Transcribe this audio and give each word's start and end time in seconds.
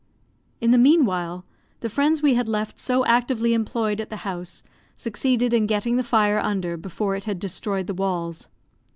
In 0.59 0.71
the 0.71 0.79
meanwhile, 0.79 1.45
the 1.81 1.87
friends 1.87 2.23
we 2.23 2.33
had 2.33 2.49
left 2.49 2.79
so 2.79 3.05
actively 3.05 3.53
employed 3.53 4.01
at 4.01 4.09
the 4.09 4.25
house 4.25 4.63
succeeded 4.95 5.53
in 5.53 5.67
getting 5.67 5.95
the 5.95 6.01
fire 6.01 6.39
under 6.39 6.75
before 6.75 7.15
it 7.15 7.25
had 7.25 7.37
destroyed 7.37 7.85
the 7.85 7.93
walls. 7.93 8.47